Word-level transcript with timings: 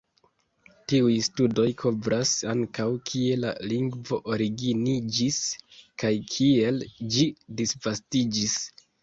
Tiuj 0.91 1.17
studoj 1.25 1.65
kovras 1.81 2.31
ankaŭ 2.53 2.85
kie 3.09 3.35
la 3.41 3.51
lingvo 3.73 4.19
originiĝis 4.37 5.39
kaj 6.05 6.13
kiel 6.35 6.83
ĝi 7.19 7.29
disvastiĝis. 7.63 8.59